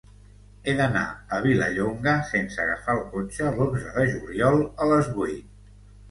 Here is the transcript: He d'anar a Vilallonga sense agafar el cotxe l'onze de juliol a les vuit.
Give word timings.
He 0.69 0.73
d'anar 0.77 1.01
a 1.35 1.37
Vilallonga 1.41 2.15
sense 2.29 2.63
agafar 2.63 2.95
el 2.99 3.03
cotxe 3.11 3.51
l'onze 3.59 3.91
de 3.99 4.07
juliol 4.15 4.57
a 4.87 4.89
les 4.93 5.11
vuit. 5.19 5.53